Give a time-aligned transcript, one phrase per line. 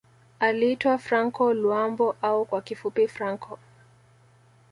[0.39, 3.59] Aliitwa Franco Luambo au kwa kifupi Franco